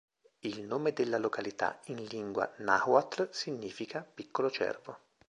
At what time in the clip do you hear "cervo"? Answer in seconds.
4.49-4.97